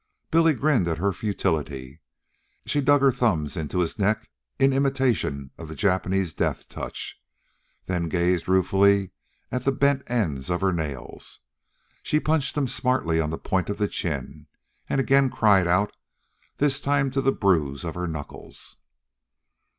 [0.31, 2.01] Billy grinned at her futility.
[2.65, 7.21] She dug her thumbs into his neck in imitation of the Japanese death touch,
[7.85, 9.11] then gazed ruefully
[9.51, 11.41] at the bent ends of her nails.
[12.01, 14.47] She punched him smartly on the point of the chin,
[14.89, 15.95] and again cried out,
[16.57, 18.77] this time to the bruise of her knuckles.